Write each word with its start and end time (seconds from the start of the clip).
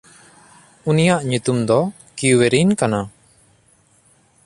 ᱩᱱᱤᱭᱟᱜ 0.89 1.21
ᱧᱩᱛᱩᱢ 1.29 1.59
ᱫᱚ 1.67 1.79
ᱠᱤᱣᱮᱨᱱ 2.17 2.69
ᱠᱟᱱᱟ᱾ 2.79 2.99